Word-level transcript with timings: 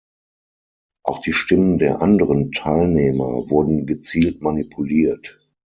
Auch 1.05 1.19
die 1.19 1.31
Stimmen 1.31 1.77
der 1.77 2.01
anderen 2.01 2.51
Teilnehmer 2.53 3.51
wurden 3.51 3.85
gezielt 3.85 4.41
manipuliert. 4.41 5.39